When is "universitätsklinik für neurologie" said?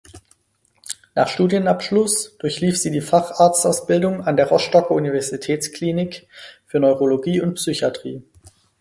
4.95-7.39